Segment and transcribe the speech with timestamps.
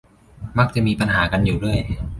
[0.57, 1.81] มักจะมีปัญหากันอยู่เรื่อย